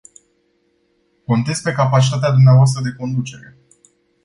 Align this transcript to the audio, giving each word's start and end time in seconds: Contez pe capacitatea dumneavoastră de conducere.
Contez 1.27 1.61
pe 1.61 1.71
capacitatea 1.71 2.31
dumneavoastră 2.31 2.81
de 2.81 2.93
conducere. 2.97 3.57